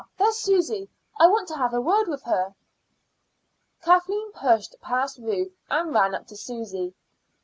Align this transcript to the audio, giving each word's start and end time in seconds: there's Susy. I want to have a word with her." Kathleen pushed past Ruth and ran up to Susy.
there's 0.17 0.37
Susy. 0.37 0.89
I 1.19 1.27
want 1.27 1.47
to 1.49 1.57
have 1.57 1.75
a 1.75 1.79
word 1.79 2.07
with 2.07 2.23
her." 2.23 2.55
Kathleen 3.83 4.31
pushed 4.31 4.75
past 4.81 5.19
Ruth 5.19 5.53
and 5.69 5.93
ran 5.93 6.15
up 6.15 6.25
to 6.29 6.35
Susy. 6.35 6.95